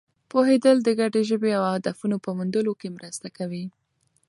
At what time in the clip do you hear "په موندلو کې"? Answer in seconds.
2.23-2.93